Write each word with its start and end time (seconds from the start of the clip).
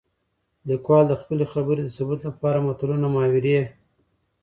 ليکوال 0.69 1.05
د 1.09 1.13
خپلې 1.21 1.45
خبرې 1.53 1.81
د 1.83 1.89
ثبوت 1.97 2.19
لپاره 2.29 2.57
متلونه 2.67 3.07
،محاورې 3.13 3.59